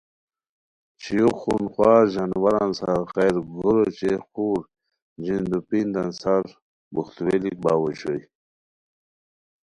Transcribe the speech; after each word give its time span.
چھویو 1.01 1.29
خون 1.39 1.63
خوار 1.73 2.03
ژانواران 2.13 2.69
سار 2.79 3.01
غیر 3.15 3.35
گور 3.55 3.77
اوچے 3.85 4.13
خور 4.27 4.59
جیند 5.23 5.49
و 5.57 5.59
پیندان 5.69 6.09
سار 6.21 6.43
بوہتوئیلیک 6.93 7.57
باؤ 7.63 7.81
اوشوئے 7.83 8.21